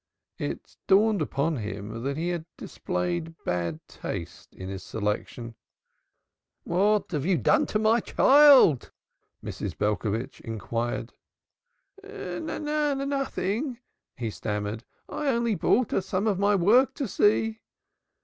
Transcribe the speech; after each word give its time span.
It 0.39 0.77
dawned 0.87 1.21
upon 1.21 1.57
him 1.57 2.01
that 2.01 2.17
he 2.17 2.29
had 2.29 2.45
displayed 2.57 3.35
bad 3.43 3.87
taste 3.87 4.55
in 4.55 4.67
his 4.67 4.81
selection. 4.81 5.53
"What 6.63 7.11
have 7.11 7.23
you 7.23 7.37
done 7.37 7.67
to 7.67 7.77
my 7.77 7.99
child?" 7.99 8.91
Mrs. 9.45 9.77
Belcovitch 9.77 10.39
inquired. 10.41 11.13
"N 12.03 12.49
n 12.49 12.65
othing," 12.65 13.77
he 14.17 14.31
stammered; 14.31 14.85
"I 15.07 15.27
only 15.27 15.53
brought 15.53 15.91
her 15.91 16.01
some 16.01 16.25
of 16.25 16.39
my 16.39 16.55
work 16.55 16.95
to 16.95 17.07
see." 17.07 17.59